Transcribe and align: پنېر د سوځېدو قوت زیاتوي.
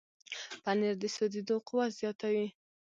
پنېر 0.63 0.95
د 1.01 1.03
سوځېدو 1.15 1.55
قوت 1.67 1.91
زیاتوي. 1.99 2.47